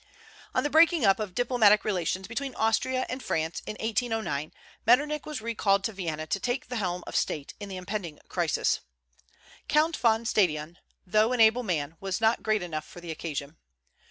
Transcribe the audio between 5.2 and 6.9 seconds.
was recalled to Vienna to take the